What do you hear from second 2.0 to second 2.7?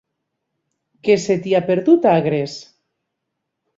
a Agres?